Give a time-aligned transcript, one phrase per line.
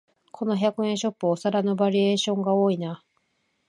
[0.31, 3.03] この百円ショップ、お皿のバリエーションが多いな